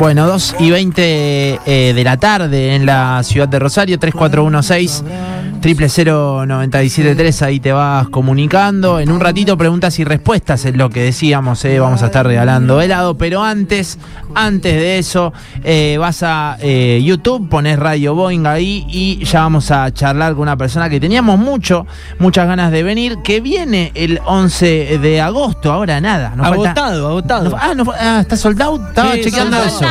Bueno, 0.00 0.26
2 0.26 0.56
y 0.60 0.70
20 0.70 1.60
eh, 1.66 1.92
de 1.94 2.04
la 2.04 2.16
tarde 2.16 2.74
en 2.74 2.86
la 2.86 3.22
ciudad 3.22 3.46
de 3.48 3.58
Rosario, 3.58 3.98
3416 3.98 5.04
000973, 5.60 7.42
ahí 7.42 7.60
te 7.60 7.70
vas 7.72 8.08
comunicando. 8.08 8.98
En 8.98 9.12
un 9.12 9.20
ratito 9.20 9.58
preguntas 9.58 9.98
y 9.98 10.04
respuestas 10.04 10.64
es 10.64 10.74
lo 10.74 10.88
que 10.88 11.02
decíamos, 11.02 11.62
eh, 11.66 11.78
vamos 11.78 12.02
a 12.02 12.06
estar 12.06 12.26
regalando 12.26 12.80
helado, 12.80 13.18
pero 13.18 13.42
antes, 13.44 13.98
antes 14.34 14.72
de 14.74 14.98
eso, 14.98 15.34
eh, 15.62 15.98
vas 16.00 16.22
a 16.22 16.56
eh, 16.60 17.02
YouTube, 17.04 17.50
pones 17.50 17.78
Radio 17.78 18.14
Boeing 18.14 18.46
ahí 18.46 18.86
y 18.88 19.22
ya 19.26 19.40
vamos 19.40 19.70
a 19.70 19.92
charlar 19.92 20.32
con 20.32 20.42
una 20.42 20.56
persona 20.56 20.88
que 20.88 20.98
teníamos 20.98 21.38
mucho, 21.38 21.86
muchas 22.18 22.46
ganas 22.46 22.72
de 22.72 22.82
venir, 22.82 23.18
que 23.22 23.42
viene 23.42 23.92
el 23.94 24.18
11 24.24 24.96
de 24.96 25.20
agosto, 25.20 25.70
ahora 25.70 26.00
nada. 26.00 26.30
nos 26.36 26.48
falta- 26.48 26.70
Agotado, 26.70 27.08
agotado. 27.08 27.56
ah, 27.58 27.74
ah, 28.00 28.18
está 28.22 28.36
soldado. 28.38 28.82
Estaba 28.88 29.12
Sí, 29.16 29.24
chequeando 29.24 29.62
eso. 29.62 29.84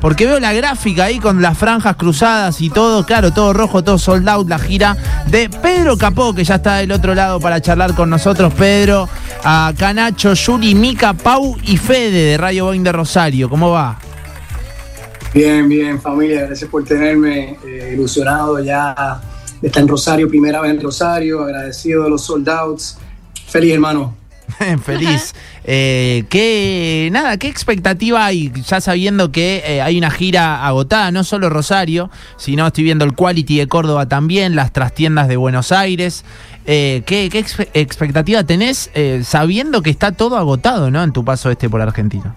Porque 0.00 0.26
veo 0.26 0.40
la 0.40 0.52
gráfica 0.52 1.04
ahí 1.04 1.18
con 1.18 1.40
las 1.40 1.56
franjas 1.56 1.96
cruzadas 1.96 2.60
y 2.60 2.70
todo, 2.70 3.04
claro, 3.04 3.32
todo 3.32 3.52
rojo, 3.52 3.82
todo 3.82 3.98
sold 3.98 4.28
out, 4.28 4.48
la 4.48 4.58
gira 4.58 4.96
de 5.26 5.48
Pedro 5.48 5.96
Capó, 5.96 6.34
que 6.34 6.44
ya 6.44 6.56
está 6.56 6.76
del 6.76 6.92
otro 6.92 7.14
lado 7.14 7.40
para 7.40 7.60
charlar 7.60 7.94
con 7.94 8.10
nosotros. 8.10 8.52
Pedro, 8.54 9.08
a 9.44 9.72
Canacho, 9.76 10.34
Yuri, 10.34 10.74
Mica, 10.74 11.12
Pau 11.12 11.56
y 11.62 11.76
Fede 11.76 12.30
de 12.30 12.36
Radio 12.38 12.66
Boeing 12.66 12.82
de 12.82 12.92
Rosario. 12.92 13.48
¿Cómo 13.48 13.70
va? 13.70 13.98
Bien, 15.34 15.68
bien, 15.68 16.00
familia, 16.00 16.46
gracias 16.46 16.68
por 16.68 16.84
tenerme 16.84 17.56
eh, 17.64 17.92
ilusionado 17.94 18.62
ya 18.62 19.20
de 19.60 19.68
estar 19.68 19.82
en 19.82 19.88
Rosario, 19.88 20.28
primera 20.28 20.60
vez 20.60 20.72
en 20.72 20.80
Rosario, 20.80 21.42
agradecido 21.42 22.04
de 22.04 22.10
los 22.10 22.24
sold 22.24 22.48
outs. 22.48 22.98
Feliz, 23.46 23.72
hermano. 23.72 24.21
Feliz. 24.84 25.34
Eh, 25.64 26.24
¿qué, 26.28 27.08
nada, 27.12 27.36
¿qué 27.36 27.48
expectativa 27.48 28.24
hay? 28.26 28.52
Ya 28.66 28.80
sabiendo 28.80 29.30
que 29.32 29.62
eh, 29.66 29.82
hay 29.82 29.98
una 29.98 30.10
gira 30.10 30.66
agotada, 30.66 31.10
no 31.10 31.24
solo 31.24 31.48
Rosario, 31.50 32.10
sino 32.36 32.66
estoy 32.66 32.84
viendo 32.84 33.04
el 33.04 33.14
Quality 33.14 33.58
de 33.58 33.68
Córdoba 33.68 34.06
también, 34.06 34.56
las 34.56 34.72
trastiendas 34.72 35.28
de 35.28 35.36
Buenos 35.36 35.72
Aires. 35.72 36.24
Eh, 36.66 37.02
¿Qué, 37.06 37.28
qué 37.30 37.44
expe- 37.44 37.68
expectativa 37.74 38.44
tenés 38.44 38.90
eh, 38.94 39.22
sabiendo 39.24 39.82
que 39.82 39.90
está 39.90 40.12
todo 40.12 40.36
agotado 40.36 40.90
¿no? 40.90 41.02
en 41.02 41.12
tu 41.12 41.24
paso 41.24 41.50
este 41.50 41.68
por 41.68 41.80
Argentina? 41.80 42.34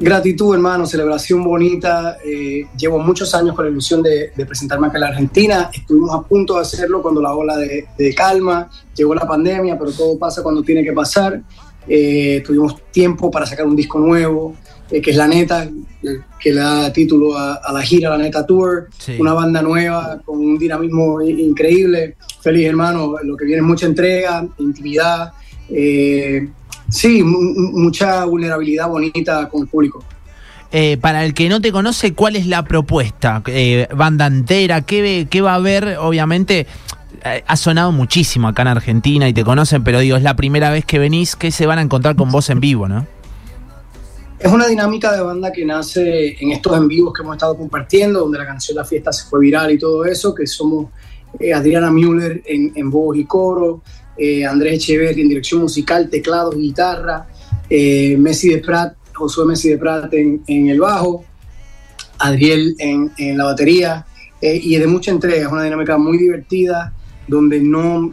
Gratitud, 0.00 0.54
hermano, 0.54 0.86
celebración 0.86 1.42
bonita. 1.44 2.18
eh, 2.24 2.66
llevo 2.76 2.98
muchos 2.98 3.34
años 3.34 3.54
con 3.54 3.64
la 3.64 3.70
ilusión 3.70 4.02
de, 4.02 4.32
de 4.36 4.46
presentarme 4.46 4.88
acá 4.88 4.96
en 4.98 5.00
la 5.02 5.08
Argentina. 5.08 5.70
Estuvimos 5.72 6.14
a 6.14 6.22
punto 6.22 6.54
de 6.54 6.60
hacerlo 6.62 7.00
cuando 7.00 7.22
la 7.22 7.32
ola 7.34 7.56
de, 7.56 7.86
de 7.96 8.14
calma, 8.14 8.68
llegó 8.94 9.14
la 9.14 9.26
pandemia, 9.26 9.78
pero 9.78 9.92
todo 9.92 10.18
pasa 10.18 10.42
cuando 10.42 10.62
tiene 10.62 10.82
que 10.84 10.92
pasar. 10.92 11.40
Eh, 11.86 12.42
tuvimos 12.44 12.76
tiempo 12.90 13.30
para 13.30 13.46
sacar 13.46 13.66
un 13.66 13.76
disco 13.76 13.98
nuevo, 13.98 14.56
eh, 14.90 15.00
que 15.00 15.10
es 15.12 15.16
La 15.16 15.28
Neta, 15.28 15.64
eh, 15.64 16.20
que 16.40 16.52
le 16.52 16.60
da 16.60 16.92
título 16.92 17.36
a, 17.36 17.54
a 17.54 17.72
la 17.72 17.80
gira 17.82 18.10
La 18.10 18.18
Neta 18.18 18.44
Tour. 18.44 18.88
Sí. 18.98 19.16
Una 19.18 19.32
banda 19.32 19.62
nueva 19.62 20.20
con 20.24 20.38
un 20.38 20.58
dinamismo 20.58 21.22
increíble. 21.22 22.16
Feliz, 22.40 22.66
hermano. 22.66 23.14
Lo 23.22 23.36
que 23.36 23.44
viene 23.44 23.60
es 23.60 23.66
mucha 23.66 23.86
entrega, 23.86 24.46
intimidad. 24.58 25.32
eh, 25.70 26.48
sí, 26.88 27.22
mu- 27.22 27.40
mu- 27.40 27.78
mucha 27.82 28.24
vulnerabilidad 28.24 28.88
bonita 28.88 29.48
con 29.48 29.62
el 29.62 29.68
público. 29.68 30.04
Eh, 30.72 30.96
para 31.00 31.24
el 31.24 31.34
que 31.34 31.48
no 31.48 31.60
te 31.60 31.70
conoce, 31.70 32.14
¿cuál 32.14 32.34
es 32.36 32.46
la 32.46 32.64
propuesta? 32.64 33.42
Eh, 33.46 33.86
banda 33.94 34.26
entera, 34.26 34.82
¿qué, 34.82 35.28
qué 35.30 35.40
va 35.40 35.52
a 35.52 35.56
haber? 35.56 35.98
Obviamente, 36.00 36.66
eh, 37.24 37.44
ha 37.46 37.56
sonado 37.56 37.92
muchísimo 37.92 38.48
acá 38.48 38.62
en 38.62 38.68
Argentina 38.68 39.28
y 39.28 39.32
te 39.32 39.44
conocen, 39.44 39.84
pero 39.84 40.00
digo, 40.00 40.16
es 40.16 40.22
la 40.24 40.34
primera 40.34 40.70
vez 40.70 40.84
que 40.84 40.98
venís, 40.98 41.36
¿qué 41.36 41.52
se 41.52 41.66
van 41.66 41.78
a 41.78 41.82
encontrar 41.82 42.16
con 42.16 42.32
vos 42.32 42.50
en 42.50 42.58
vivo, 42.60 42.88
no? 42.88 43.06
Es 44.38 44.50
una 44.52 44.66
dinámica 44.66 45.12
de 45.12 45.22
banda 45.22 45.52
que 45.52 45.64
nace 45.64 46.36
en 46.42 46.50
estos 46.50 46.76
en 46.76 46.88
vivos 46.88 47.14
que 47.14 47.22
hemos 47.22 47.36
estado 47.36 47.56
compartiendo, 47.56 48.20
donde 48.20 48.36
la 48.38 48.44
canción 48.46 48.76
La 48.76 48.84
Fiesta 48.84 49.12
se 49.12 49.24
fue 49.26 49.40
viral 49.40 49.70
y 49.70 49.78
todo 49.78 50.04
eso, 50.04 50.34
que 50.34 50.46
somos 50.46 50.88
eh, 51.38 51.54
Adriana 51.54 51.90
Müller 51.90 52.42
en, 52.44 52.72
en 52.74 52.90
voz 52.90 53.16
y 53.16 53.24
coro, 53.24 53.80
eh, 54.16 54.44
Andrés 54.44 54.74
Echeverri 54.74 55.22
en 55.22 55.28
dirección 55.28 55.60
musical, 55.62 56.08
teclados 56.08 56.54
y 56.56 56.58
guitarra, 56.58 57.26
eh, 57.68 58.16
Messi 58.18 58.50
de 58.50 58.58
Prat, 58.58 58.94
Josué 59.12 59.46
Messi 59.46 59.70
de 59.70 59.78
Prat 59.78 60.12
en, 60.14 60.42
el 60.46 60.80
bajo, 60.80 61.24
Adriel 62.18 62.76
en, 62.78 63.36
la 63.36 63.44
batería, 63.44 64.06
eh, 64.40 64.60
y 64.62 64.76
de 64.76 64.86
mucha 64.86 65.10
entrega, 65.10 65.46
es 65.46 65.52
una 65.52 65.64
dinámica 65.64 65.96
muy 65.96 66.18
divertida, 66.18 66.92
donde 67.26 67.58
no 67.58 68.12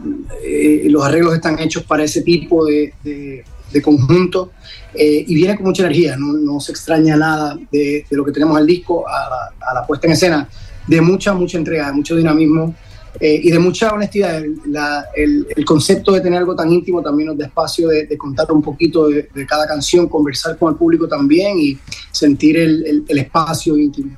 los 0.84 1.04
arreglos 1.04 1.34
están 1.34 1.58
hechos 1.58 1.82
para 1.82 2.02
ese 2.02 2.22
tipo 2.22 2.64
de, 2.64 3.44
conjunto. 3.82 4.52
Y 4.94 5.34
viene 5.34 5.56
con 5.56 5.66
mucha 5.66 5.82
energía, 5.82 6.16
no, 6.16 6.32
no 6.32 6.60
se 6.60 6.72
extraña 6.72 7.16
nada 7.16 7.58
de, 7.70 8.06
lo 8.10 8.24
que 8.24 8.32
tenemos 8.32 8.56
al 8.56 8.66
disco 8.66 9.06
a 9.06 9.52
la, 9.74 9.80
a 9.80 9.86
puesta 9.86 10.06
en 10.06 10.14
escena, 10.14 10.48
de 10.86 11.00
mucha, 11.00 11.34
mucha 11.34 11.58
entrega, 11.58 11.92
mucho 11.92 12.16
dinamismo 12.16 12.74
eh, 13.20 13.40
y 13.42 13.50
de 13.50 13.58
mucha 13.58 13.92
honestidad. 13.92 14.38
El, 14.38 14.56
la- 14.66 15.04
el- 15.16 15.46
el 15.56 15.64
concepto 15.64 16.12
de 16.12 16.20
tener 16.20 16.38
algo 16.40 16.54
tan 16.56 16.70
íntimo 16.72 17.00
también 17.02 17.28
nos 17.28 17.38
da 17.38 17.46
espacio 17.46 17.88
de, 17.88 18.06
de 18.06 18.16
contar 18.18 18.50
un 18.52 18.62
poquito 18.62 19.08
de, 19.08 19.28
de 19.34 19.46
cada 19.46 19.66
canción, 19.66 20.08
conversar 20.08 20.56
con 20.58 20.72
el 20.72 20.78
público 20.78 21.06
también 21.08 21.58
y 21.58 21.78
sentir 22.10 22.56
el, 22.56 22.84
el- 22.86 23.04
el 23.08 23.18
espacio 23.18 23.76
íntimo. 23.76 24.16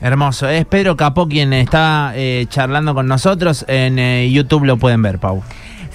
Hermoso. 0.00 0.48
Es 0.48 0.66
Pedro 0.66 0.96
Capó 0.96 1.26
quien 1.28 1.52
está 1.52 2.12
eh, 2.16 2.46
charlando 2.48 2.94
con 2.94 3.06
nosotros. 3.06 3.64
En 3.68 3.98
eh, 3.98 4.30
YouTube 4.30 4.64
lo 4.64 4.76
pueden 4.76 5.00
ver, 5.02 5.18
Pau. 5.18 5.42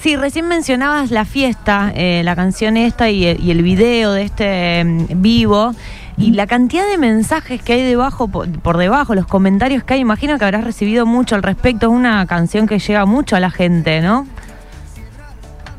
Sí, 0.01 0.15
recién 0.15 0.47
mencionabas 0.47 1.11
la 1.11 1.25
fiesta, 1.25 1.91
eh, 1.93 2.21
la 2.23 2.33
canción 2.35 2.77
esta 2.77 3.09
y 3.09 3.25
el, 3.25 3.43
y 3.43 3.51
el 3.51 3.61
video 3.63 4.13
de 4.13 4.23
este 4.23 4.83
mm, 4.83 5.21
vivo. 5.21 5.75
Y 6.19 6.31
la 6.31 6.47
cantidad 6.47 6.85
de 6.87 6.97
mensajes 6.97 7.61
que 7.61 7.73
hay 7.73 7.83
debajo, 7.83 8.27
por, 8.27 8.77
debajo, 8.77 9.15
los 9.15 9.25
comentarios 9.25 9.83
que 9.85 9.93
hay, 9.93 10.01
imagino 10.01 10.37
que 10.37 10.43
habrás 10.43 10.65
recibido 10.65 11.05
mucho 11.05 11.35
al 11.35 11.43
respecto. 11.43 11.87
Es 11.87 11.93
una 11.93 12.25
canción 12.27 12.67
que 12.67 12.77
llega 12.77 13.05
mucho 13.05 13.37
a 13.37 13.39
la 13.39 13.49
gente, 13.49 14.01
¿no? 14.01 14.27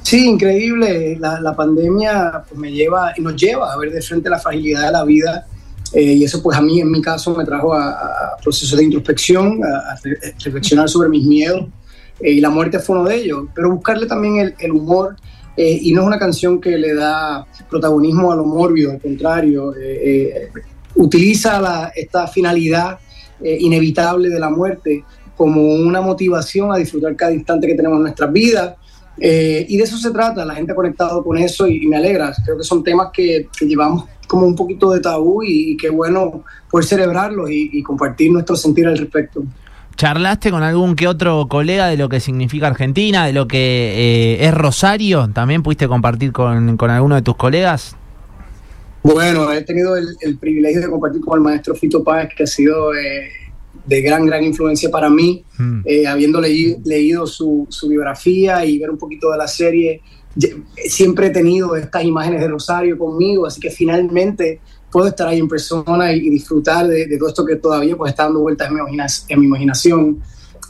Sí, 0.03 0.27
increíble. 0.27 1.19
La, 1.21 1.41
la 1.43 1.55
pandemia 1.55 2.43
pues, 2.49 2.59
me 2.59 2.73
lleva 2.73 3.13
nos 3.19 3.37
lleva 3.37 3.71
a 3.73 3.77
ver 3.77 3.93
de 3.93 4.01
frente 4.01 4.31
la 4.31 4.39
fragilidad 4.39 4.87
de 4.87 4.93
la 4.93 5.05
vida. 5.05 5.47
eh, 5.93 6.03
y 6.15 6.25
eso, 6.25 6.43
pues 6.43 6.57
a 6.57 6.63
mí, 6.63 6.81
en 6.81 6.91
mi 6.91 7.03
caso, 7.03 7.37
me 7.37 7.45
trajo 7.45 7.75
a, 7.75 7.91
a 7.91 8.37
procesos 8.43 8.79
de 8.79 8.85
introspección, 8.85 9.61
a, 9.63 9.93
a 9.93 9.97
re- 10.03 10.19
reflexionar 10.43 10.89
sobre 10.89 11.11
mis 11.11 11.27
miedos. 11.27 11.67
eh, 12.19 12.33
y 12.33 12.41
la 12.41 12.49
muerte 12.49 12.79
fue 12.79 12.99
uno 12.99 13.07
de 13.09 13.17
ellos. 13.17 13.45
Pero 13.55 13.71
buscarle 13.73 14.07
también 14.07 14.37
el, 14.39 14.55
el 14.59 14.73
humor. 14.73 15.17
Eh, 15.57 15.79
y 15.83 15.93
no 15.93 16.03
es 16.03 16.07
una 16.07 16.19
canción 16.19 16.61
que 16.61 16.77
le 16.79 16.95
da 16.95 17.47
protagonismo 17.69 18.33
a 18.33 18.37
lo 18.37 18.45
mórbido, 18.45 18.93
al 18.93 19.01
contrario. 19.01 19.75
eh, 19.77 20.01
eh, 20.03 20.61
utiliza 20.97 21.61
la- 21.61 21.93
esta 21.95 22.27
finalidad 22.27 22.99
eh, 23.43 23.57
inevitable 23.61 24.29
de 24.29 24.39
la 24.41 24.51
muerte 24.51 25.05
como 25.37 25.63
una 25.63 26.01
motivación 26.01 26.73
a 26.73 26.77
disfrutar 26.77 27.17
cada 27.17 27.33
instante 27.33 27.67
que 27.67 27.75
tenemos 27.75 27.97
en 27.97 28.03
nuestras 28.03 28.31
vidas. 28.33 28.75
Eh, 29.19 29.67
y 29.69 29.77
de 29.77 29.85
eso 29.85 29.97
se 29.99 30.11
trata, 30.11 30.45
la 30.45 30.55
gente 30.55 30.73
ha 30.73 30.75
conectado 30.75 31.23
con 31.23 31.37
eso 31.39 31.67
y, 31.67 31.85
y 31.85 31.87
me 31.87 31.97
alegra. 31.97 32.33
Creo 32.45 32.57
que 32.59 32.65
son 32.65 32.83
temas 32.83 33.09
que, 33.13 33.49
que 33.59 33.67
llevamos 33.67 34.05
como 34.27 34.47
un 34.47 34.55
poquito 34.55 34.91
de 34.93 35.01
tabú 35.01 35.43
y, 35.43 35.73
y 35.73 35.77
qué 35.77 35.91
bueno 35.91 36.45
poder 36.71 36.87
celebrarlos 36.87 37.51
y, 37.51 37.71
y 37.73 37.83
compartir 37.83 38.31
nuestro 38.33 38.57
sentir 38.57 38.87
al 38.87 38.97
respecto. 38.99 39.43
¿Charlaste 40.05 40.51
con 40.51 40.63
algún 40.63 40.97
que 40.97 41.07
otro 41.07 41.47
colega 41.47 41.87
de 41.89 41.99
lo 41.99 42.09
que 42.09 42.21
significa 42.21 42.67
Argentina, 42.69 43.27
de 43.27 43.35
lo 43.35 43.47
que 43.47 44.39
eh, 44.39 44.47
es 44.47 44.55
Rosario? 44.55 45.29
¿También 45.35 45.63
pudiste 45.63 45.89
compartir 45.89 46.33
con, 46.33 46.79
con 46.79 46.89
alguno 46.89 47.17
de 47.17 47.21
tus 47.21 47.37
colegas? 47.37 47.97
Bueno, 49.03 49.53
he 49.53 49.61
tenido 49.63 49.99
el, 49.99 50.07
el 50.23 50.39
privilegio 50.39 50.81
de 50.81 50.89
compartir 50.89 51.21
con 51.21 51.37
el 51.37 51.45
maestro 51.45 51.75
Fito 51.75 52.03
Páez, 52.03 52.31
que 52.35 52.45
ha 52.45 52.47
sido 52.47 52.95
eh, 52.95 53.29
de 53.85 54.01
gran, 54.01 54.25
gran 54.25 54.43
influencia 54.43 54.91
para 54.91 55.11
mí, 55.11 55.45
Mm. 55.59 55.83
eh, 55.85 56.07
habiendo 56.07 56.41
leí- 56.41 56.79
leído 56.87 57.27
su, 57.27 57.67
su 57.69 57.87
biografía 57.89 58.65
y 58.65 58.79
ver 58.79 58.89
un 58.89 58.97
poquito 58.97 59.31
de 59.31 59.37
la 59.37 59.49
serie. 59.49 60.01
Siempre 60.89 61.27
he 61.27 61.31
tenido 61.31 61.77
estas 61.77 62.05
imágenes 62.05 62.41
de 62.41 62.49
Rosario 62.49 62.97
conmigo, 62.97 63.45
así 63.47 63.61
que 63.61 63.69
finalmente 63.71 64.61
puedo 64.91 65.07
estar 65.09 65.29
ahí 65.29 65.39
en 65.39 65.49
persona 65.49 66.13
y, 66.13 66.19
y 66.27 66.31
disfrutar 66.31 66.87
de, 66.87 67.07
de 67.07 67.17
todo 67.19 67.29
esto 67.29 67.45
que 67.45 67.57
todavía 67.57 67.97
pues, 67.97 68.11
está 68.11 68.25
dando 68.25 68.41
vueltas 68.41 68.69
en 68.69 68.75
mi, 68.75 68.81
en 69.29 69.41
mi 69.41 69.47
imaginación. 69.47 70.21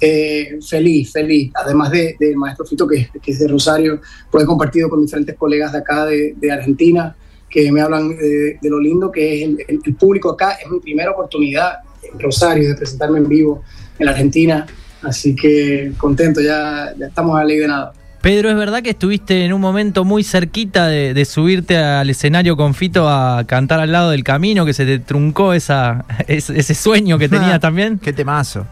Eh, 0.03 0.59
feliz, 0.67 1.13
feliz. 1.13 1.53
Además 1.55 1.91
de- 1.91 2.17
del 2.19 2.37
maestro 2.37 2.65
Fito, 2.65 2.87
que, 2.87 3.09
que 3.21 3.33
es 3.33 3.39
de 3.39 3.49
Rosario, 3.49 4.01
pues 4.31 4.45
he 4.45 4.47
compartido 4.47 4.89
con 4.89 5.03
diferentes 5.03 5.37
colegas 5.37 5.73
de 5.73 5.79
acá 5.79 6.07
de, 6.07 6.35
de 6.39 6.51
Argentina 6.51 7.15
que 7.51 7.71
me 7.73 7.81
hablan 7.83 8.09
de, 8.17 8.59
de 8.63 8.71
lo 8.71 8.79
lindo 8.81 9.11
que 9.11 9.43
es 9.43 9.49
el, 9.49 9.59
el- 9.69 9.81
el 9.85 9.95
público 9.97 10.31
acá. 10.31 10.53
Es 10.53 10.71
mi 10.71 10.81
primera 10.81 11.11
oportunidad 11.11 11.81
en 12.03 12.19
Rosario 12.19 12.69
de 12.71 12.77
presentarme 12.77 13.19
en 13.19 13.29
vivo 13.29 13.63
en 13.99 14.07
la 14.07 14.13
Argentina. 14.13 14.67
Así 15.03 15.35
que 15.37 15.93
contento, 15.99 16.41
ya, 16.41 16.95
ya 16.99 17.07
estamos 17.09 17.37
a 17.37 17.41
la 17.41 17.45
ley 17.47 17.59
de 17.59 17.69
nada. 17.69 17.93
Pedro, 18.23 18.51
¿es 18.51 18.57
verdad 18.57 18.83
que 18.83 18.91
estuviste 18.91 19.45
en 19.47 19.53
un 19.55 19.61
momento 19.63 20.05
muy 20.05 20.23
cerquita 20.25 20.87
de, 20.89 21.15
de 21.15 21.25
subirte 21.25 21.79
al 21.79 22.11
escenario 22.11 22.57
con 22.57 22.75
Fito 22.75 23.09
a 23.09 23.45
cantar 23.47 23.81
al 23.81 23.93
lado 23.93 24.11
del 24.11 24.25
camino, 24.25 24.67
que 24.67 24.75
se 24.75 24.85
te 24.85 24.99
truncó 24.99 25.55
esa, 25.55 26.05
ese, 26.29 26.59
ese 26.59 26.75
sueño 26.75 27.19
que 27.19 27.29
tenías 27.29 27.61
también? 27.61 27.99
Qué 27.99 28.13
temazo. 28.13 28.67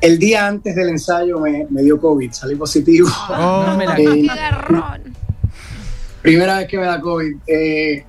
El 0.00 0.18
día 0.18 0.46
antes 0.46 0.74
del 0.74 0.90
ensayo 0.90 1.40
me, 1.40 1.66
me 1.70 1.82
dio 1.82 2.00
COVID, 2.00 2.32
salí 2.32 2.54
positivo. 2.54 3.08
No 3.30 3.76
me 3.76 3.86
la- 3.86 3.98
Eh, 3.98 4.26
primera 6.22 6.58
vez 6.58 6.68
que 6.68 6.78
me 6.78 6.84
da 6.84 7.00
COVID. 7.00 7.36
Eh, 7.46 8.04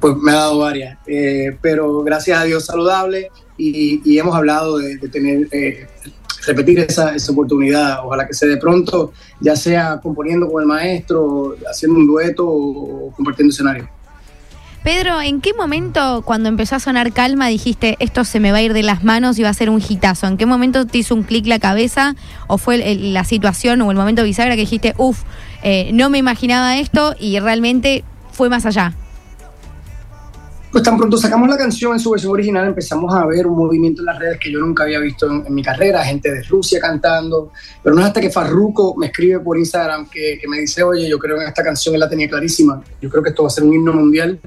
pues 0.00 0.16
me 0.16 0.32
ha 0.32 0.34
dado 0.34 0.58
varias, 0.58 0.98
eh, 1.06 1.56
pero 1.62 2.02
gracias 2.02 2.38
a 2.38 2.44
Dios 2.44 2.66
saludable 2.66 3.30
y, 3.56 4.18
hemos 4.18 4.36
hablado 4.36 4.78
de, 4.78 4.98
tener, 5.08 5.48
eh, 5.52 5.86
repetir 6.48 6.80
esa, 6.80 7.14
esa, 7.14 7.32
oportunidad, 7.32 8.04
ojalá 8.04 8.26
que 8.26 8.34
se 8.34 8.46
de 8.46 8.56
pronto, 8.56 9.12
ya 9.40 9.54
sea 9.54 10.00
componiendo 10.02 10.48
con 10.48 10.62
el 10.62 10.68
maestro, 10.68 11.56
haciendo 11.70 11.98
un 11.98 12.06
dueto 12.06 12.46
o 12.46 13.12
compartiendo 13.14 13.52
escenario. 13.52 13.88
Pedro, 14.82 15.20
¿en 15.20 15.40
qué 15.40 15.52
momento 15.54 16.22
cuando 16.24 16.48
empezó 16.48 16.76
a 16.76 16.80
sonar 16.80 17.12
calma 17.12 17.48
dijiste 17.48 17.96
esto 17.98 18.24
se 18.24 18.40
me 18.40 18.52
va 18.52 18.58
a 18.58 18.62
ir 18.62 18.72
de 18.72 18.82
las 18.82 19.04
manos 19.04 19.38
y 19.38 19.42
va 19.42 19.50
a 19.50 19.54
ser 19.54 19.70
un 19.70 19.82
hitazo? 19.86 20.26
¿En 20.26 20.36
qué 20.36 20.46
momento 20.46 20.86
te 20.86 20.98
hizo 20.98 21.14
un 21.14 21.24
clic 21.24 21.46
la 21.46 21.58
cabeza 21.58 22.14
o 22.46 22.58
fue 22.58 22.96
la 22.96 23.24
situación 23.24 23.82
o 23.82 23.90
el 23.90 23.96
momento 23.96 24.22
bisagra 24.22 24.54
que 24.54 24.62
dijiste, 24.62 24.94
uff, 24.96 25.24
eh, 25.62 25.90
no 25.92 26.10
me 26.10 26.18
imaginaba 26.18 26.78
esto 26.78 27.14
y 27.18 27.38
realmente 27.40 28.04
fue 28.32 28.48
más 28.48 28.64
allá? 28.66 28.94
Pues 30.70 30.84
tan 30.84 30.98
pronto 30.98 31.16
sacamos 31.16 31.48
la 31.48 31.56
canción 31.56 31.94
en 31.94 31.98
su 31.98 32.10
versión 32.10 32.32
original 32.32 32.68
empezamos 32.68 33.14
a 33.14 33.24
ver 33.24 33.46
un 33.46 33.56
movimiento 33.56 34.02
en 34.02 34.06
las 34.06 34.18
redes 34.18 34.38
que 34.38 34.52
yo 34.52 34.60
nunca 34.60 34.82
había 34.82 34.98
visto 34.98 35.26
en, 35.26 35.54
mi 35.54 35.62
carrera, 35.62 36.04
gente 36.04 36.30
de 36.30 36.42
Rusia 36.42 36.78
cantando, 36.78 37.52
pero 37.82 37.94
no 37.94 38.02
es 38.02 38.08
hasta 38.08 38.20
que 38.20 38.30
Farruko 38.30 38.94
me 38.96 39.06
escribe 39.06 39.40
por 39.40 39.56
Instagram 39.58 40.08
que, 40.10 40.38
que 40.38 40.46
me 40.46 40.60
dice, 40.60 40.82
oye, 40.82 41.08
yo 41.08 41.18
creo 41.18 41.40
en 41.40 41.48
esta 41.48 41.64
canción, 41.64 41.94
él 41.94 42.00
la 42.00 42.08
tenía 42.08 42.28
clarísima, 42.28 42.82
yo 43.00 43.08
creo 43.08 43.22
que 43.22 43.30
esto 43.30 43.44
va 43.44 43.48
a 43.48 43.50
ser 43.50 43.64
un 43.64 43.72
himno 43.72 43.94
mundial 43.94 44.38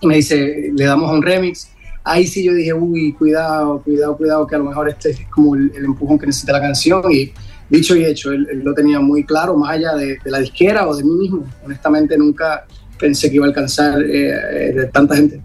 y 0.00 0.06
me 0.06 0.16
dice, 0.16 0.72
le 0.74 0.84
damos 0.84 1.12
un 1.12 1.22
remix. 1.22 1.70
Ahí 2.02 2.26
sí 2.26 2.42
yo 2.42 2.54
dije, 2.54 2.72
uy, 2.72 3.12
cuidado, 3.12 3.82
cuidado, 3.82 4.16
cuidado, 4.16 4.46
que 4.46 4.54
a 4.54 4.58
lo 4.58 4.64
mejor 4.64 4.88
este 4.88 5.10
es 5.10 5.20
como 5.30 5.54
el, 5.54 5.70
empujón 5.76 6.18
que 6.18 6.26
necesita 6.26 6.52
la 6.52 6.60
canción. 6.60 7.02
Y 7.12 7.32
dicho 7.68 7.94
y 7.94 8.04
hecho, 8.04 8.32
él, 8.32 8.62
lo 8.64 8.74
tenía 8.74 9.00
muy 9.00 9.24
claro, 9.24 9.56
más 9.56 9.72
allá 9.72 9.94
de, 9.94 10.18
la 10.24 10.38
disquera 10.38 10.88
o 10.88 10.96
de 10.96 11.04
mí 11.04 11.12
mismo. 11.12 11.44
Honestamente, 11.64 12.16
nunca 12.16 12.64
pensé 13.00 13.30
que 13.30 13.36
iba 13.36 13.46
a 13.46 13.48
alcanzar 13.48 14.02
eh, 14.02 14.72
de 14.74 14.86
tanta 14.92 15.16
gente. 15.16 15.40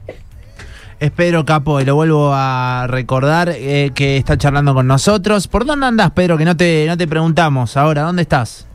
Espero, 0.99 1.45
Capo, 1.45 1.81
y 1.81 1.85
lo 1.85 1.95
vuelvo 1.95 2.31
a 2.33 2.87
recordar, 2.87 3.49
eh, 3.49 3.91
que 3.93 4.17
está 4.17 4.37
charlando 4.37 4.73
con 4.73 4.87
nosotros. 4.87 5.47
¿Por 5.47 5.65
dónde 5.65 5.85
andas, 5.85 6.11
Pedro? 6.11 6.37
Que 6.37 6.45
no 6.45 6.55
te, 6.55 6.85
no 6.87 6.97
te 6.97 7.07
preguntamos 7.07 7.75
ahora. 7.75 8.03
¿Dónde 8.03 8.21
estás? 8.21 8.65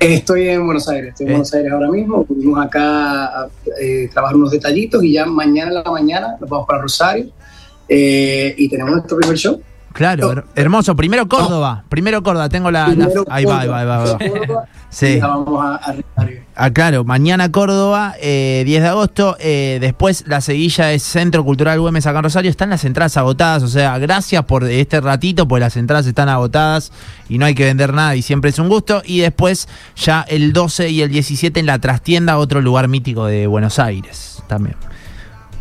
Estoy 0.00 0.48
en 0.48 0.64
Buenos 0.64 0.88
Aires, 0.88 1.10
estoy 1.10 1.26
en 1.26 1.32
Buenos 1.32 1.52
Aires 1.52 1.72
ahora 1.72 1.90
mismo. 1.90 2.24
Pudimos 2.24 2.64
acá 2.64 3.24
a, 3.24 3.48
eh, 3.80 4.08
trabajar 4.12 4.36
unos 4.36 4.52
detallitos 4.52 5.02
y 5.02 5.12
ya 5.12 5.26
mañana 5.26 5.68
en 5.68 5.74
la 5.74 5.90
mañana 5.90 6.36
nos 6.40 6.48
vamos 6.48 6.66
para 6.66 6.82
Rosario 6.82 7.26
eh, 7.88 8.54
y 8.56 8.68
tenemos 8.68 8.92
nuestro 8.92 9.18
primer 9.18 9.36
show. 9.36 9.60
Claro, 9.98 10.44
hermoso. 10.54 10.94
Primero 10.94 11.26
Córdoba, 11.26 11.82
primero 11.88 12.22
Córdoba. 12.22 12.48
Tengo 12.48 12.70
la. 12.70 12.86
ahí, 13.28 13.44
va, 13.44 13.60
ahí 13.62 13.66
va, 13.66 13.80
ahí 13.80 13.86
va, 13.86 14.18
Sí. 14.90 15.18
vamos 15.20 15.60
a, 15.60 15.80
Ah, 16.54 16.70
claro, 16.70 17.02
mañana 17.02 17.50
Córdoba, 17.50 18.14
10 18.14 18.22
eh, 18.22 18.64
de 18.64 18.86
agosto. 18.86 19.36
Eh, 19.40 19.78
después 19.80 20.22
la 20.28 20.40
seguilla 20.40 20.92
es 20.92 21.02
Centro 21.02 21.44
Cultural 21.44 21.80
Güemes 21.80 22.06
acá 22.06 22.18
en 22.18 22.24
Rosario. 22.24 22.48
Están 22.48 22.70
las 22.70 22.84
entradas 22.84 23.16
agotadas. 23.16 23.64
O 23.64 23.68
sea, 23.68 23.98
gracias 23.98 24.44
por 24.44 24.62
este 24.62 25.00
ratito, 25.00 25.48
pues 25.48 25.60
las 25.60 25.76
entradas 25.76 26.06
están 26.06 26.28
agotadas 26.28 26.92
y 27.28 27.38
no 27.38 27.46
hay 27.46 27.56
que 27.56 27.64
vender 27.64 27.92
nada 27.92 28.14
y 28.14 28.22
siempre 28.22 28.50
es 28.50 28.58
un 28.60 28.68
gusto. 28.68 29.02
Y 29.04 29.18
después 29.18 29.68
ya 29.96 30.24
el 30.28 30.52
12 30.52 30.90
y 30.90 31.02
el 31.02 31.10
17 31.10 31.58
en 31.58 31.66
la 31.66 31.80
trastienda, 31.80 32.38
otro 32.38 32.60
lugar 32.60 32.86
mítico 32.86 33.26
de 33.26 33.48
Buenos 33.48 33.80
Aires 33.80 34.44
también. 34.46 34.76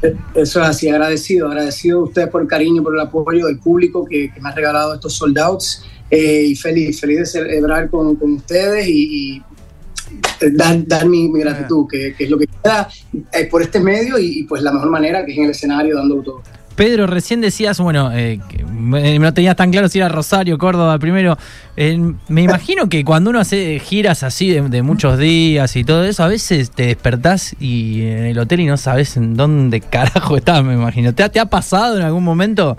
Eso 0.01 0.61
es 0.61 0.67
así, 0.67 0.89
agradecido, 0.89 1.47
agradecido 1.47 1.99
a 1.99 2.03
ustedes 2.03 2.29
por 2.29 2.41
el 2.41 2.47
cariño, 2.47 2.83
por 2.83 2.93
el 2.93 3.01
apoyo 3.01 3.47
del 3.47 3.59
público 3.59 4.05
que, 4.05 4.31
me 4.39 4.49
ha 4.49 4.51
regalado 4.51 4.93
estos 4.93 5.13
soldados 5.13 5.83
eh, 6.09 6.43
y 6.45 6.55
feliz, 6.55 6.99
feliz 7.01 7.19
de 7.19 7.25
celebrar 7.25 7.89
con, 7.89 8.17
ustedes 8.21 8.87
y, 8.87 9.41
dar, 10.51 11.07
mi, 11.07 11.31
gratitud, 11.31 11.87
que, 11.89 12.15
es 12.17 12.29
lo 12.29 12.37
que 12.37 12.47
queda 12.47 12.87
eh, 13.31 13.45
por 13.45 13.61
este 13.61 13.79
medio 13.79 14.19
y, 14.19 14.43
pues 14.43 14.61
la 14.61 14.71
mejor 14.71 14.89
manera 14.89 15.25
que 15.25 15.31
es 15.31 15.37
en 15.37 15.45
el 15.45 15.51
escenario 15.51 15.97
dando 15.97 16.21
todo. 16.21 16.43
Pedro, 16.77 17.07
recién 17.07 17.41
decías, 17.41 17.79
bueno, 17.79 18.11
eh, 18.13 18.39
no 19.19 19.33
tenías 19.33 19.55
tan 19.55 19.71
claro 19.71 19.89
si 19.89 19.97
era 19.97 20.09
Rosario, 20.09 20.59
Córdoba 20.59 20.99
primero. 20.99 21.35
me 22.27 22.43
imagino 22.43 22.87
que 22.87 23.03
cuando 23.03 23.31
uno 23.31 23.39
hace 23.39 23.79
giras 23.79 24.21
así 24.21 24.51
de, 24.51 24.83
muchos 24.83 25.17
días 25.17 25.75
y 25.75 25.83
todo 25.83 26.03
eso, 26.03 26.23
a 26.23 26.27
veces 26.27 26.69
te 26.69 26.85
despertás 26.85 27.55
y 27.59 28.03
en 28.03 28.25
el 28.25 28.37
hotel 28.37 28.59
y 28.59 28.67
no 28.67 28.77
sabes 28.77 29.17
en 29.17 29.35
dónde 29.35 29.81
carajo 29.81 30.37
estás, 30.37 30.63
me 30.63 30.75
imagino. 30.75 31.15
¿Te, 31.15 31.27
te 31.29 31.39
ha 31.39 31.47
pasado 31.47 31.97
en 31.97 32.03
algún 32.03 32.23
momento? 32.23 32.77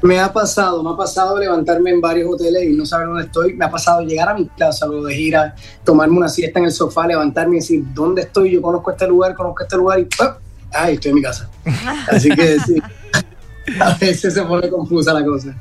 Me 0.00 0.18
ha 0.18 0.32
pasado, 0.32 0.82
me 0.82 0.90
ha 0.90 0.96
pasado 0.96 1.38
levantarme 1.38 1.90
en 1.90 2.00
varios 2.00 2.32
hoteles 2.32 2.64
y 2.64 2.72
no 2.72 2.86
saber 2.86 3.08
dónde 3.08 3.24
estoy. 3.24 3.52
Me 3.52 3.66
ha 3.66 3.70
pasado 3.70 4.00
llegar 4.00 4.30
a 4.30 4.34
mi 4.34 4.46
casa 4.46 4.86
luego 4.86 5.04
de 5.04 5.14
gira, 5.14 5.54
tomarme 5.84 6.16
una 6.16 6.30
siesta 6.30 6.58
en 6.60 6.64
el 6.64 6.72
sofá, 6.72 7.06
levantarme 7.06 7.56
y 7.56 7.60
decir, 7.60 7.84
¿dónde 7.92 8.22
estoy? 8.22 8.52
Yo 8.52 8.62
conozco 8.62 8.90
este 8.90 9.06
lugar, 9.06 9.34
conozco 9.34 9.64
este 9.64 9.76
lugar 9.76 10.00
y 10.00 10.08
¡ay! 10.72 10.94
Estoy 10.94 11.10
en 11.10 11.14
mi 11.14 11.22
casa. 11.22 11.50
Así 12.10 12.30
que 12.30 12.58
sí, 12.60 12.80
a 13.80 13.94
veces 13.94 14.34
se 14.34 14.42
pone 14.42 14.68
confusa 14.68 15.12
la 15.12 15.24
cosa. 15.24 15.54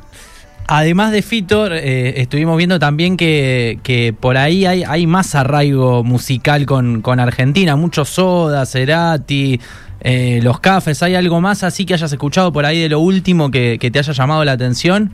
Además 0.67 1.11
de 1.11 1.21
Fito, 1.21 1.67
eh, 1.67 2.21
estuvimos 2.21 2.55
viendo 2.55 2.79
también 2.79 3.17
que, 3.17 3.79
que 3.83 4.13
por 4.17 4.37
ahí 4.37 4.65
hay, 4.65 4.83
hay, 4.83 5.05
más 5.05 5.35
arraigo 5.35 6.03
musical 6.03 6.65
con, 6.65 7.01
con 7.01 7.19
Argentina, 7.19 7.75
muchos 7.75 8.09
Soda, 8.09 8.65
Cerati, 8.65 9.59
eh, 10.03 10.39
los 10.41 10.59
cafés, 10.59 11.03
¿hay 11.03 11.15
algo 11.15 11.41
más 11.41 11.63
así 11.63 11.85
que 11.85 11.93
hayas 11.93 12.11
escuchado 12.11 12.51
por 12.51 12.65
ahí 12.65 12.81
de 12.81 12.89
lo 12.89 12.99
último 12.99 13.51
que, 13.51 13.77
te 13.77 13.99
haya 13.99 14.13
llamado 14.13 14.43
la 14.43 14.53
atención? 14.53 15.11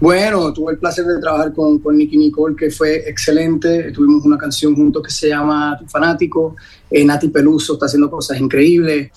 Bueno, 0.00 0.52
tuve 0.52 0.72
el 0.72 0.78
placer 0.78 1.04
de 1.04 1.20
trabajar 1.20 1.52
con, 1.52 1.78
con 1.78 1.96
Nicky 1.96 2.18
Nicole, 2.18 2.56
que 2.56 2.70
fue 2.70 3.08
excelente. 3.08 3.92
Tuvimos 3.92 4.24
una 4.24 4.36
canción 4.36 4.74
juntos 4.74 5.02
que 5.04 5.12
se 5.12 5.28
llama 5.28 5.76
Tu 5.78 5.86
Fanático. 5.86 6.56
Eh, 6.90 7.04
Nati 7.04 7.28
Peluso 7.28 7.74
está 7.74 7.86
haciendo 7.86 8.10
cosas 8.10 8.40
increíbles. 8.40 9.12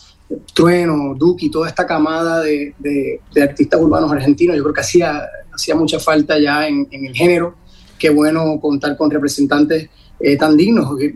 Trueno, 0.54 1.14
Duki, 1.16 1.50
toda 1.50 1.68
esta 1.68 1.86
camada 1.86 2.42
de, 2.42 2.74
artistas 3.42 3.80
urbanos 3.80 4.12
argentinos. 4.12 4.56
Yo 4.56 4.64
creo 4.64 4.74
que 4.74 4.82
hacía, 4.82 5.22
hacía 5.54 5.76
mucha 5.76 6.00
falta 6.00 6.40
ya 6.40 6.68
en, 6.68 6.88
el 6.92 7.14
género. 7.14 7.56
Qué 7.98 8.10
bueno 8.10 8.60
contar 8.60 8.98
con 8.98 9.10
representantes 9.12 9.90
eh, 10.20 10.38
tan 10.38 10.58
dignos. 10.58 11.00
Eh, 11.02 11.16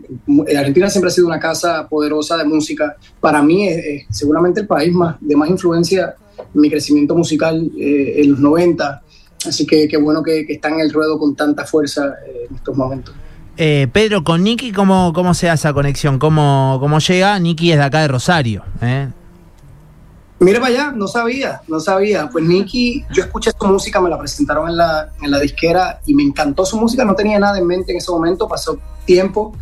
Argentina 0.56 0.88
siempre 0.88 1.08
ha 1.08 1.12
sido 1.12 1.26
una 1.26 1.40
casa 1.40 1.88
poderosa 1.88 2.36
de 2.36 2.44
música. 2.44 2.96
Para 3.20 3.42
mí 3.42 3.68
es, 3.68 4.06
seguramente 4.10 4.60
el 4.60 4.66
país 4.66 4.92
más, 4.92 5.16
de 5.20 5.36
más 5.36 5.50
influencia 5.50 6.14
en 6.38 6.60
mi 6.60 6.70
crecimiento 6.70 7.14
musical 7.14 7.70
eh, 7.78 8.14
en 8.18 8.30
los 8.30 8.40
90. 8.40 9.02
Así 9.46 9.66
que 9.66 9.88
qué 9.88 9.96
bueno 9.96 10.22
que, 10.22 10.46
que, 10.46 10.54
está 10.54 10.68
en 10.68 10.80
el 10.80 10.92
ruedo 10.92 11.18
con 11.18 11.34
tanta 11.34 11.64
fuerza 11.64 12.14
en 12.48 12.54
estos 12.54 12.76
momentos. 12.76 13.14
Pedro, 13.56 14.24
con 14.24 14.42
Nicky, 14.42 14.72
¿cómo, 14.72 15.12
¿cómo 15.12 15.34
se 15.34 15.50
hace 15.50 15.68
esa 15.68 15.74
conexión? 15.74 16.18
¿Cómo, 16.18 16.78
cómo 16.80 16.98
llega? 16.98 17.38
Nicky 17.38 17.72
es 17.72 17.78
de 17.78 17.84
acá 17.84 18.00
de 18.00 18.08
Rosario. 18.08 18.64
¿eh? 18.80 19.08
Mira 20.40 20.58
para 20.58 20.72
allá, 20.72 20.92
no 20.92 21.06
sabía, 21.06 21.60
no 21.68 21.80
sabía. 21.80 22.30
Pues 22.30 22.42
Nicky, 22.42 23.04
yo 23.12 23.24
escuché 23.24 23.50
su 23.58 23.66
música, 23.66 24.00
me 24.00 24.08
la 24.08 24.18
presentaron 24.18 24.70
en 24.70 24.78
la, 24.78 25.10
en 25.20 25.30
la 25.30 25.38
disquera 25.38 26.00
y 26.06 26.14
me 26.14 26.22
encantó 26.22 26.64
su 26.64 26.78
música, 26.78 27.04
no 27.04 27.14
tenía 27.14 27.38
nada 27.38 27.58
en 27.58 27.66
mente 27.66 27.92
en 27.92 27.98
ese 27.98 28.10
momento, 28.10 28.48
pasó 28.48 28.78
tiempo. 29.04 29.54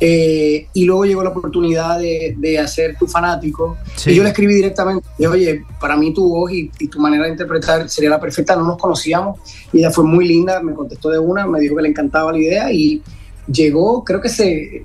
Eh, 0.00 0.66
y 0.72 0.86
luego 0.86 1.04
llegó 1.04 1.22
la 1.22 1.28
oportunidad 1.28 1.98
de, 1.98 2.34
de 2.38 2.58
hacer 2.58 2.96
Tu 2.98 3.06
Fanático. 3.06 3.76
Y 4.06 4.14
yo 4.14 4.22
le 4.22 4.30
escribí 4.30 4.54
directamente, 4.54 5.06
y, 5.18 5.26
oye, 5.26 5.62
para 5.78 5.94
mí 5.94 6.14
tu 6.14 6.26
voz 6.26 6.50
y, 6.52 6.70
y, 6.78 6.88
tu 6.88 6.98
manera 7.00 7.24
de 7.24 7.30
interpretar 7.30 7.90
sería 7.90 8.08
la 8.08 8.18
perfecta, 8.18 8.56
no 8.56 8.64
nos 8.64 8.78
conocíamos. 8.78 9.38
Y 9.74 9.80
ella 9.80 9.90
fue 9.90 10.04
muy 10.04 10.26
linda, 10.26 10.62
me 10.62 10.72
contestó 10.72 11.10
de 11.10 11.18
una, 11.18 11.46
me 11.46 11.60
dijo 11.60 11.76
que 11.76 11.82
le 11.82 11.90
encantaba 11.90 12.32
la 12.32 12.38
idea 12.38 12.72
y 12.72 13.02
llegó, 13.46 14.04
creo 14.04 14.20
que 14.20 14.28
se 14.28 14.84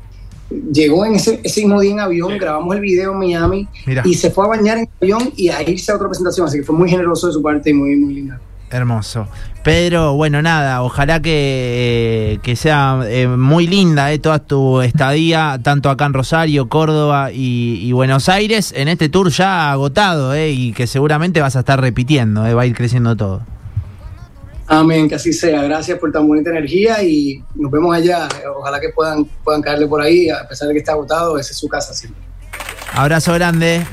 llegó 0.71 1.05
en 1.05 1.15
ese, 1.15 1.39
ese 1.43 1.61
mismo 1.61 1.79
día 1.79 1.91
en 1.91 1.99
avión, 1.99 2.37
grabamos 2.37 2.75
el 2.75 2.81
video 2.81 3.13
en 3.13 3.19
Miami 3.19 3.67
y 4.03 4.13
se 4.15 4.31
fue 4.31 4.45
a 4.45 4.47
bañar 4.47 4.77
en 4.79 4.89
avión 5.01 5.31
y 5.35 5.49
a 5.49 5.61
irse 5.61 5.91
a 5.91 5.95
otra 5.95 6.07
presentación, 6.07 6.47
así 6.47 6.59
que 6.59 6.63
fue 6.63 6.75
muy 6.75 6.89
generoso 6.89 7.27
de 7.27 7.33
su 7.33 7.41
parte 7.41 7.69
y 7.69 7.73
muy, 7.73 7.95
muy 7.95 8.13
linda. 8.13 8.39
Hermoso. 8.71 9.27
Pedro, 9.63 10.13
bueno, 10.13 10.41
nada, 10.41 10.83
ojalá 10.83 11.21
que, 11.21 12.39
que 12.43 12.55
sea 12.55 13.01
eh, 13.05 13.27
muy 13.27 13.67
linda 13.67 14.11
eh, 14.11 14.19
toda 14.19 14.39
tu 14.39 14.81
estadía, 14.81 15.59
tanto 15.63 15.89
acá 15.89 16.05
en 16.05 16.13
Rosario, 16.13 16.69
Córdoba 16.69 17.31
y, 17.33 17.91
Buenos 17.91 18.29
Aires, 18.29 18.73
en 18.75 18.87
este 18.87 19.09
tour 19.09 19.29
ya 19.29 19.71
agotado 19.71 20.33
eh, 20.33 20.51
y 20.51 20.71
que 20.73 20.87
seguramente 20.87 21.41
vas 21.41 21.55
a 21.55 21.59
estar 21.59 21.81
repitiendo, 21.81 22.45
eh, 22.45 22.53
va 22.53 22.61
a 22.61 22.65
ir 22.65 22.75
creciendo 22.75 23.15
todo. 23.15 23.41
Amén, 24.71 25.09
que 25.09 25.15
así 25.15 25.33
sea. 25.33 25.63
Gracias 25.63 25.97
por 25.97 26.11
tan 26.11 26.27
bonita 26.27 26.51
energía 26.51 27.01
y 27.01 27.43
nos 27.55 27.71
vemos 27.71 27.95
allá. 27.95 28.29
Ojalá 28.55 28.79
que 28.79 28.89
puedan, 28.89 29.25
puedan 29.43 29.63
caerle 29.63 29.87
por 29.87 29.99
ahí, 29.99 30.29
a 30.29 30.47
pesar 30.47 30.67
de 30.67 30.75
que 30.75 30.79
está 30.79 30.91
agotado, 30.91 31.39
esa 31.39 31.51
es 31.51 31.57
su 31.57 31.67
casa 31.67 31.91
siempre. 31.91 32.21
Abrazo 32.93 33.33
grande. 33.33 33.83